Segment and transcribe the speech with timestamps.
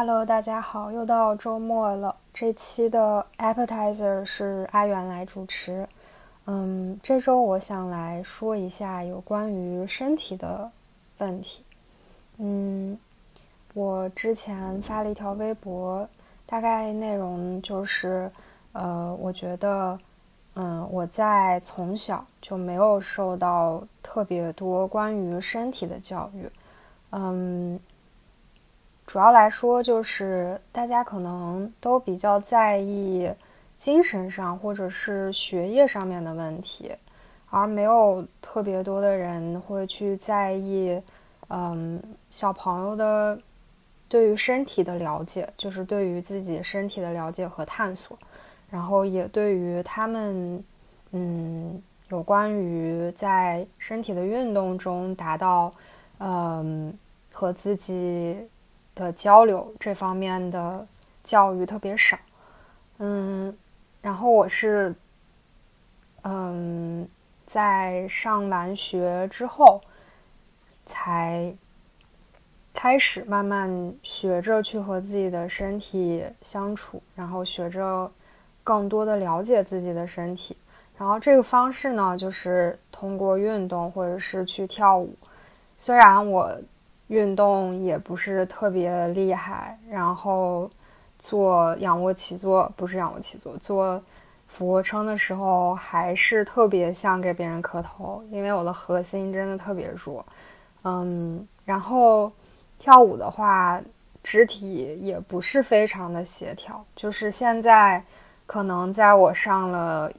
[0.00, 2.14] Hello，大家好，又到周末了。
[2.32, 5.88] 这期的 Appetizer 是阿元来主持。
[6.46, 10.70] 嗯，这周我想来说一下有关于身体的
[11.18, 11.64] 问题。
[12.38, 12.96] 嗯，
[13.74, 16.08] 我之前发了一条微博，
[16.46, 18.30] 大概内容就是，
[18.70, 19.98] 呃，我觉得，
[20.54, 26.48] 嗯，我在从小就没有受到特别多关于身体的教育。
[27.10, 27.80] 嗯。
[29.08, 33.32] 主要来说，就是大家可能都比较在意
[33.78, 36.92] 精神上或者是学业上面的问题，
[37.48, 41.00] 而没有特别多的人会去在意，
[41.48, 41.98] 嗯，
[42.30, 43.40] 小朋友的
[44.10, 48.14] 对于身体的了解，就是对于自己身体的了解和探索，
[48.70, 50.62] 然后也对于他们，
[51.12, 55.72] 嗯，有关于在身体的运动中达到，
[56.18, 56.92] 嗯，
[57.32, 58.36] 和自己。
[58.98, 60.84] 的交流这方面的
[61.22, 62.18] 教育特别少，
[62.98, 63.56] 嗯，
[64.02, 64.92] 然后我是，
[66.22, 67.08] 嗯，
[67.46, 69.80] 在上完学之后，
[70.84, 71.54] 才
[72.74, 78.10] 开始慢慢学着去和自己的身体相处，然后学着
[78.64, 80.56] 更多的了解自己的身体，
[80.98, 85.08] 然后这个方式呢，就是通过运动或者是去跳舞，
[85.76, 86.60] 虽然我。
[87.08, 90.70] 运动也不是特别厉害，然后
[91.18, 94.02] 做仰卧起坐不是仰卧起坐，做
[94.46, 100.24] 俯卧撑的时候还是特别像给别人磕头，因为我的核心真的特别弱。
[100.84, 102.30] 嗯，然后
[102.78, 103.80] 跳舞的话，
[104.22, 108.02] 肢体也不是非常的协调，就是现在
[108.46, 110.12] 可能在我上了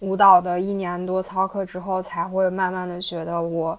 [0.00, 3.78] 舞蹈的一年多操课之后，才会慢慢的觉得我。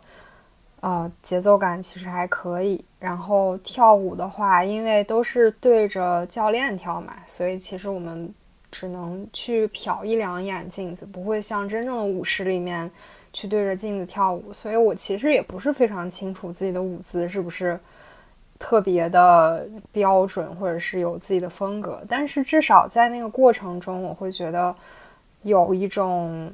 [0.86, 2.86] 呃，节奏感其实还可以。
[3.00, 8.32] 然后跳舞的话，因为都是对着教练跳嘛，所以其实我们
[8.70, 12.88] 只能去瞟一两眼镜子，不会像真正的舞室里面
[13.34, 14.54] 去对着镜子跳舞。
[14.54, 17.80] 所以我其实也不是非常清楚自己的舞姿是不是
[18.60, 22.00] 特别的标准，或者是有自己的风格。
[22.08, 24.76] 但是至少在那个过程中，我会觉得
[25.42, 26.54] 有一种。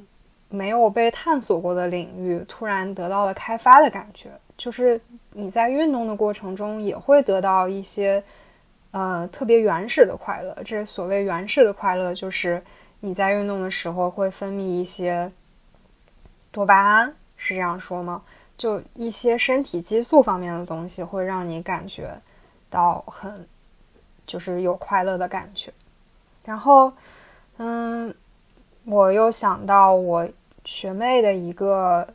[0.53, 4.99] 没有被探索过的领域，突然得到了开发的感觉，就是
[5.31, 8.21] 你在运动的过程中也会得到一些，
[8.91, 10.53] 呃，特别原始的快乐。
[10.65, 12.61] 这所谓原始的快乐，就是
[12.99, 15.31] 你在运动的时候会分泌一些
[16.51, 18.21] 多巴胺，是这样说吗？
[18.57, 22.11] 就一些身体激素方面的东西，会让你感觉
[22.69, 23.47] 到很，
[24.25, 25.71] 就是有快乐的感觉。
[26.43, 26.91] 然后，
[27.57, 28.13] 嗯，
[28.83, 30.27] 我又想到我。
[30.71, 32.07] 学妹的一个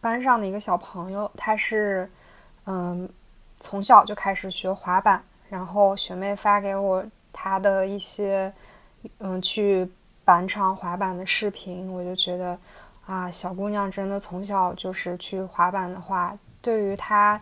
[0.00, 2.10] 班上的一个小朋友，他是
[2.66, 3.08] 嗯
[3.60, 8.52] 从小就开始学滑板，然后学妹发给我他的一些
[9.20, 9.88] 嗯去
[10.24, 12.58] 板场滑板的视频，我就觉得
[13.06, 17.40] 啊，小姑娘真的从小就是去滑板的话，对于她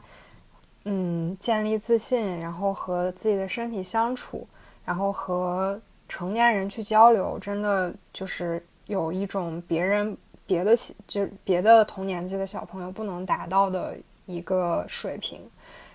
[0.84, 4.46] 嗯建立自信，然后和自己的身体相处，
[4.84, 10.14] 然后和成年人去交流，真的就是有一种别人。
[10.50, 10.74] 别的
[11.06, 13.96] 就别的同年纪的小朋友不能达到的
[14.26, 15.40] 一个水平，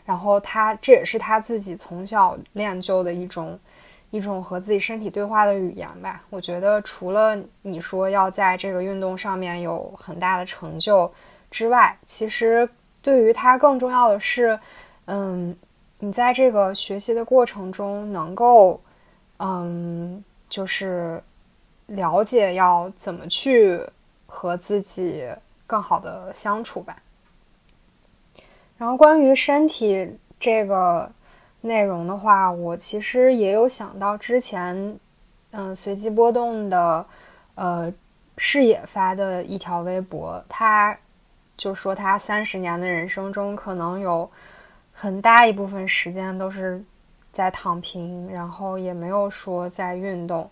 [0.06, 3.60] 然后他这也是他自己从小练就的一种
[4.12, 6.24] 一种和自己身体对话的语言吧。
[6.30, 11.12] 我觉得除了你说要在这个运动上面有很大的成就
[11.52, 12.68] 之外，其实
[13.02, 14.58] 对于他更重要的是，
[15.08, 15.54] 嗯，
[16.00, 18.80] 你在这个学习的过程中能够，
[19.40, 21.22] 嗯，就是
[21.88, 23.86] 了解要怎么去。
[24.36, 25.26] 和自己
[25.66, 26.98] 更好的相处吧。
[28.78, 31.10] 然后关于身体这个
[31.62, 35.00] 内容的话，我其实也有想到之前，
[35.52, 37.06] 嗯，随机波动的，
[37.56, 37.92] 呃，
[38.38, 40.96] 视野发的一条微博，他
[41.56, 44.30] 就说他三十年的人生中，可能有
[44.92, 46.84] 很大一部分时间都是
[47.32, 50.52] 在躺平，然后也没有说在运动。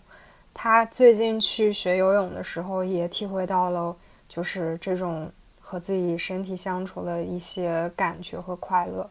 [0.56, 3.94] 他最近去学游泳的时候，也体会到了，
[4.28, 5.28] 就是这种
[5.60, 9.10] 和自己身体相处的一些感觉和快乐。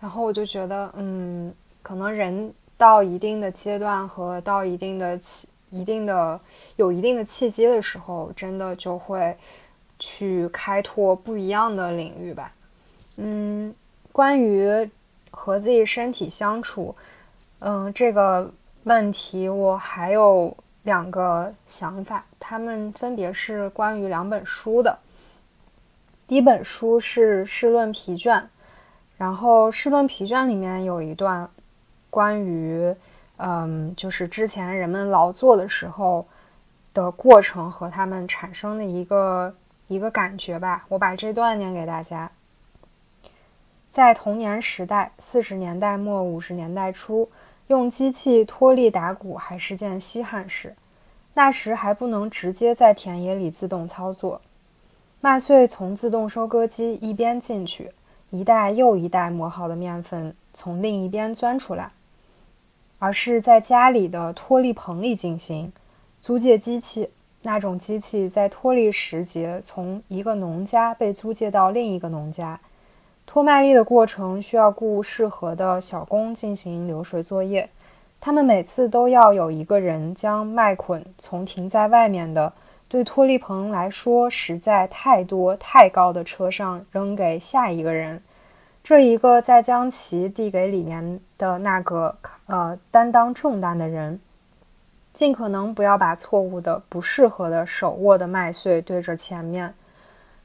[0.00, 6.40] 然后我就觉得，嗯，可能人到一定的阶段和到一定的契、一定的
[6.76, 9.36] 有一定的契机的时候，真的就会
[9.98, 12.52] 去开拓不一样的领域吧。
[13.22, 13.72] 嗯，
[14.10, 14.90] 关于
[15.30, 16.96] 和自己身体相处，
[17.58, 18.50] 嗯，这个
[18.84, 20.56] 问题我还有。
[20.82, 24.98] 两个想法，他们分别是关于两本书的。
[26.26, 28.38] 第一本书是《试论疲倦》，
[29.16, 31.48] 然后《试论疲倦》里面有一段，
[32.08, 32.94] 关于，
[33.36, 36.26] 嗯，就是之前人们劳作的时候
[36.94, 39.54] 的过程和他们产生的一个
[39.88, 40.84] 一个感觉吧。
[40.88, 42.30] 我把这段念给大家。
[43.90, 47.28] 在童年时代，四十年代末五十年代初，
[47.70, 50.74] 用机器脱粒打谷还是件稀罕事。
[51.34, 54.40] 那时还不能直接在田野里自动操作，
[55.20, 57.92] 麦穗从自动收割机一边进去，
[58.30, 61.92] 一袋又一袋磨好的面粉从另一边钻出来，
[62.98, 65.72] 而是在家里的脱粒棚里进行。
[66.20, 67.08] 租借机器，
[67.42, 72.58] 那种机器在脱粒时节从一个农家被租借到另一个农家。
[73.32, 77.70] 脱麦粒的过程需要雇适合的小工进行流水作业，
[78.20, 82.52] 他们每次都要有一个人将麦捆从停在外面的
[82.88, 88.20] 对脱粒棚来说实在太多太高的车上扔给下一个人，
[88.82, 92.12] 这一个再将其递给里面的那个
[92.46, 94.18] 呃担当重担的人，
[95.12, 99.72] 尽可能不要把错误的、不适合的手握的麦穗对着前面。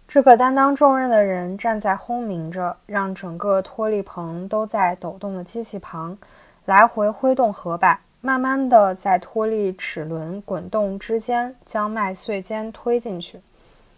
[0.08, 6.18] 这个担当重任的人站在轰鸣着，让整个脱粒棚都在抖动的机器旁，
[6.66, 13.40] 来回挥动合把，慢慢地在脱粒齿轮滚动之间将麦穗尖推进去。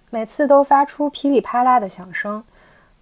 [0.09, 2.43] 每次都发出噼里啪啦的响声，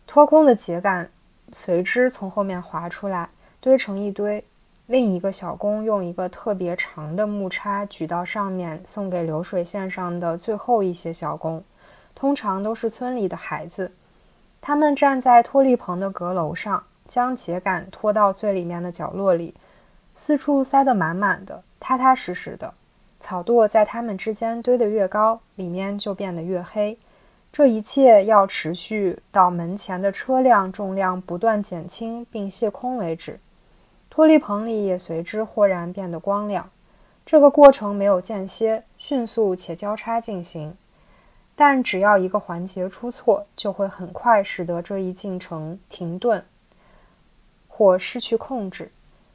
[0.07, 1.07] 脱空的秸秆
[1.51, 3.29] 随之从后面滑出来，
[3.61, 4.43] 堆成一堆。
[4.87, 11.63] 另一个小工用一个特别长的木叉举到上面，送给流水线上的最后一些小工。
[12.15, 13.91] 通常都是村里的孩子，
[14.61, 19.53] 他们站在脱粒棚的阁楼上，将秸秆拖到最里面的角落里，
[20.15, 22.73] 四处塞得满满的，踏踏实实的。
[23.19, 26.97] 草垛在它们之间堆得越高，里面就变得越黑。
[27.51, 33.39] 这一切要持续到门前的车辆重量不断减轻并卸空为止，
[34.09, 36.69] 脱粒棚里也随之豁然变得光亮。
[37.25, 40.75] 这个过程没有间歇，迅速且交叉进行。
[41.55, 46.43] 但只要一个环节出错，就会很快使得这一进程停顿
[47.67, 48.91] 或失去控制。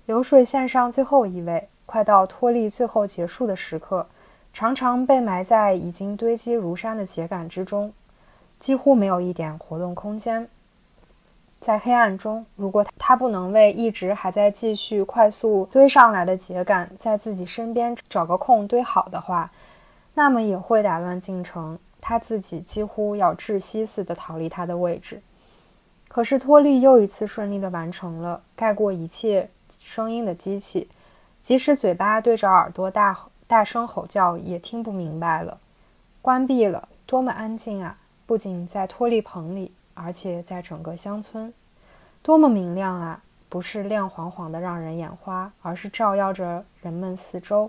[0.07, 4.07] 流水线上最后一位，快到脱粒最后结束的时刻，
[4.53, 7.93] 常常被埋在已经堆积如山的秸秆之中，
[8.59, 10.49] 几乎没有一点活动空间。
[11.61, 19.51] 在黑暗中，如果他不能为一直还在继续快速堆上来的秸秆在自己身边找个空堆好的话，
[20.15, 21.79] 那么也会打乱进程。
[22.01, 25.21] 他自己几乎要窒息似的逃离他的位置，
[26.09, 29.49] 可是托利又一次顺利的完成了盖过一切
[29.81, 30.89] 声音的机器，
[31.41, 33.17] 即使嘴巴对着耳朵大
[33.47, 35.59] 大声吼叫也听不明白了。
[36.23, 37.97] 关闭了，多么安静啊！
[38.27, 41.53] 不仅在托利棚里，而且在整个乡村，
[42.23, 43.23] 多么明亮啊！
[43.49, 47.69] 不是亮晃晃的让人眼花，而是照耀着人们四周。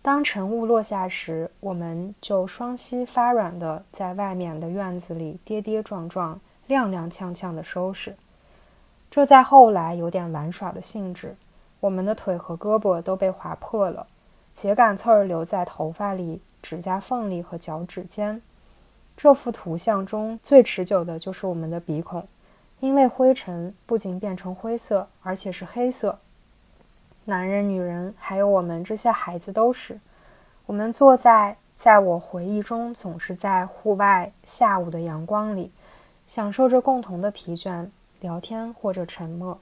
[0.00, 8.14] 当晨雾落下时，我们就双膝发软地在外面的院子里跌跌撞撞、踉踉跄跄地收拾。
[9.10, 11.36] 这在后来有点玩耍的性质。
[11.80, 14.06] 我们的腿和胳膊都被划破了，
[14.54, 18.40] 秸秆刺儿留在头发里、指甲缝里和脚趾间。
[19.16, 22.26] 这幅图像中最持久的就是我们的鼻孔，
[22.80, 26.18] 因为灰尘不仅变成灰色，而且是黑色。
[27.28, 30.00] 男人、女人，还有我们这些孩子，都是。
[30.64, 35.70] 我们坐在在我回忆中总是在户外下午的阳光里，
[36.26, 37.86] 享受着共同的疲倦、
[38.20, 39.58] 聊天或者沉默。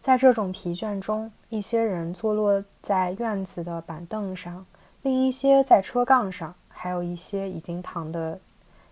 [0.00, 4.64] 在这种疲倦中，一些人坐落在院子的板凳上，
[5.02, 8.40] 另一些在车杠上，还有一些已经躺得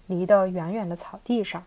[0.06, 1.64] 离得远远的草地上。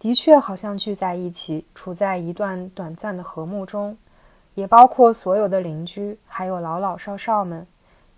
[0.00, 3.96] 的确，好像聚在一起，处在一段短暂的和睦中。
[4.56, 7.64] 也包括所有的邻居，还有老老少少们。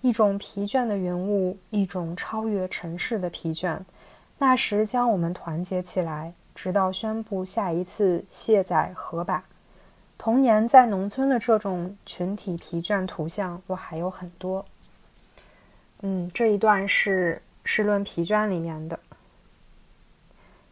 [0.00, 3.76] 一种疲倦的云雾，一种超越尘世的疲倦。
[4.38, 9.42] 那时将我们团结起来，直到宣布下一次卸载合把。
[10.16, 14.64] 童年在农村的这种群体疲倦图像，我还有很多。
[16.02, 18.97] 嗯，这一段是《是论疲倦》里面的。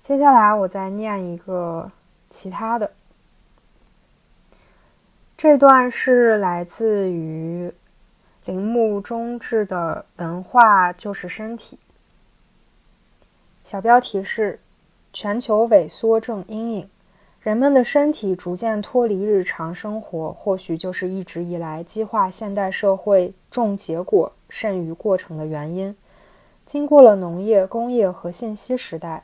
[0.00, 1.90] 接下来我再念一个
[2.30, 2.88] 其他的。
[5.36, 7.70] 这段是来自于
[8.46, 11.76] 铃木忠志的《文化就是身体》，
[13.58, 14.58] 小标题是
[15.12, 16.88] “全球萎缩症阴影”。
[17.42, 25.94] 人们的身体逐渐脱离日常生活，或许就是一直以来激化现代社会重结果甚于过程的原因。
[26.64, 29.22] 经过了农业、工业和信息时代，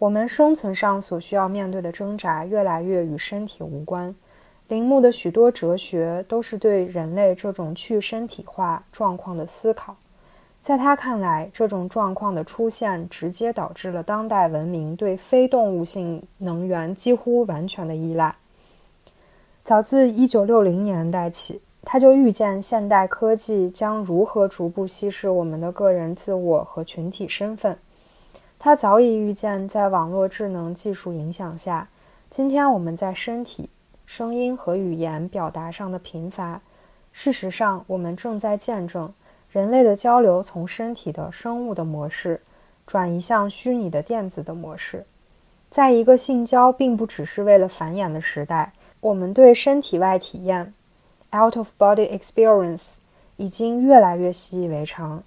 [0.00, 4.12] 我们生存上所需要面对的挣扎越来越与身体无关。
[4.68, 9.96] 铃木的许多哲学都是对人类这种去身体化状况的思考。
[10.60, 18.36] 在他看来，这种状况的出现直接导致了当代文明对非动物性能源几乎完全的依赖。
[19.64, 27.76] 早自1960年代起，他就预见现代科技将如何逐步稀释我们的个人自我和群体身份。
[28.58, 31.88] 他早已预见，在网络智能技术影响下，
[32.30, 33.68] 今天我们在身体、
[34.14, 36.60] 声音和语言表达上的贫乏。
[37.12, 39.10] 事实上，我们正在见证。
[39.50, 42.42] 人类的交流从身体的生物的模式
[42.84, 45.06] 转移向虚拟的电子的模式。
[45.70, 50.74] 在一个性交并不只是为了繁衍的时代，我们对身体外体验
[51.34, 52.98] （out of body experience）
[53.38, 55.22] 已经越来越习以为常。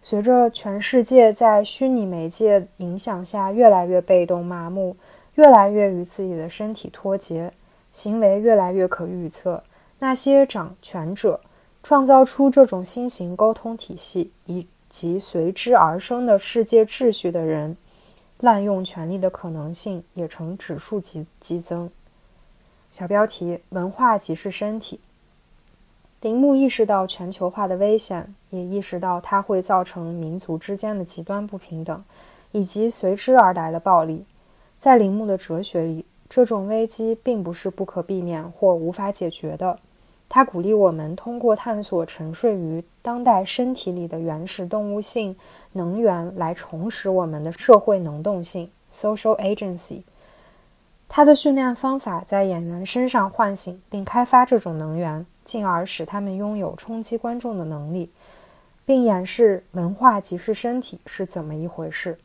[0.00, 4.94] 随着全世界在虚拟媒介影响下越来越被动麻木，
[5.34, 7.52] 越来越与自己的身体脱节，
[7.92, 9.62] 行为越来越可预测，
[10.00, 11.40] 那些掌权者。
[11.84, 17.76] 创造出这种新型沟通体系以及随之而生的世界秩序的人，
[18.38, 21.90] 滥用权力的可能性也呈指数级激增。
[22.62, 25.00] 小标题：文化即是身体。
[26.20, 32.04] 铃木意识到全球化的危险，也意识到它会造成民族之间的极端不平等，
[32.52, 34.24] 以及随之而来的暴力。
[34.78, 36.04] 在铃木的哲学里，
[36.34, 39.78] 这种危机并不是不可避免或无法解决的。
[40.30, 45.36] 他鼓励我们通过探索沉睡于当代身体里的原始动物性
[45.72, 50.00] 能源来重拾我们的社会能动性 （social agency）。
[51.06, 58.08] 他的训练方法在演员身上唤醒并开发这种能源，进而使他们拥有冲击观众的能力，
[58.86, 62.16] 并演示文化即是身体是怎么一回事。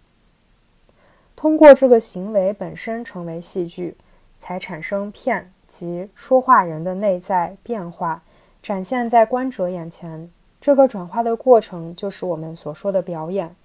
[1.37, 3.95] 通过这个行为本身成为戏剧，
[4.39, 5.49] 才产生片。
[5.67, 8.23] 即说话人的内在变化
[8.63, 13.55] 展现在观者眼前，这个转化的过程就是我们所说的表演。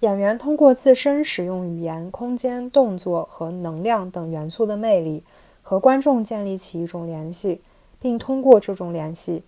[0.00, 5.24] 演员通过自身使用语言、空间、动作和能量等元素的魅力，
[5.62, 7.62] 和观众建立起一种联系，
[7.98, 9.42] 并通过这种联系，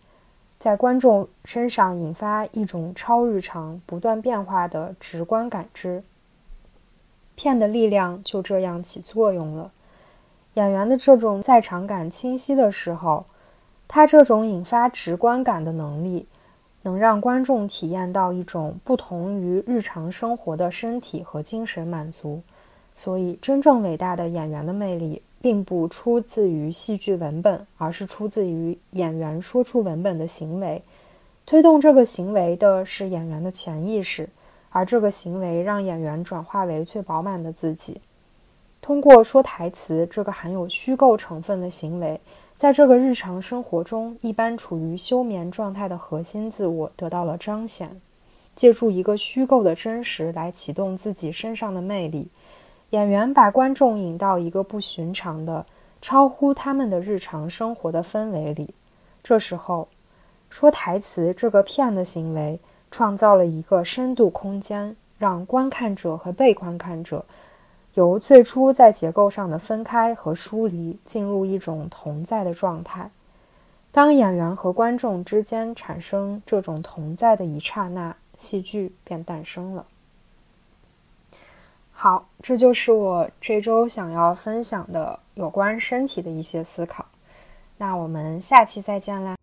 [0.59, 6.03] 在观众身上引发一种超日常、不断变化的直观感知。
[7.35, 9.71] 片的力量就这样起作用了。
[10.55, 13.25] 演员的这种在场感清晰的时候，
[13.89, 16.27] 他这种引发直观感的能力，
[16.83, 22.41] 能让观众体验到一种不同于日常生活的身体和精神满足。
[22.95, 30.81] 所以，真正伟大的演员的魅力，并不出自于戏剧文本，而是出自于演员说出文本的行为。
[31.45, 34.29] 推动这个行为的是演员的潜意识，
[34.75, 38.01] 而这个行为让演员转化为最饱满的自己。
[38.83, 42.21] 通过说台词这个含有虚构成分的行为，
[42.57, 48.01] 在这个日常生活中，一般处于休眠状态的核心自我得到了彰显。
[48.57, 52.27] 借助一个虚构的真实来启动自己身上的魅力，
[52.91, 55.65] 演员把观众引到一个不寻常的、
[56.03, 58.75] 超乎他们的日常生活的氛围里。
[59.23, 59.87] 这时候，
[60.51, 62.59] 说台词这个骗的行为
[62.95, 67.25] 创造了一个深度空间，让观看者和被观看者。
[67.95, 73.11] 由最初在结构上的分开和疏离，进入一种同在的状态。
[73.91, 79.85] 当演员和观众之间产生这种同在的一刹那，戏剧便诞生了。
[81.91, 87.05] 好，这就是我这周想要分享的有关身体的一些思考。
[87.77, 89.37] 那我们下期再见啦